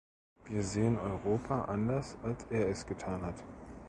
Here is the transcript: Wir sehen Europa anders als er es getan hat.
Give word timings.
Wir 0.45 0.63
sehen 0.63 0.97
Europa 0.97 1.65
anders 1.65 2.17
als 2.23 2.43
er 2.49 2.69
es 2.69 2.87
getan 2.87 3.21
hat. 3.23 3.43